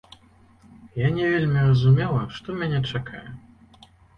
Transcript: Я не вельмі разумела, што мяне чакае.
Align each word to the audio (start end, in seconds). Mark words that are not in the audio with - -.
Я 1.01 1.11
не 1.17 1.25
вельмі 1.33 1.67
разумела, 1.67 2.25
што 2.39 2.59
мяне 2.63 2.79
чакае. 2.91 3.25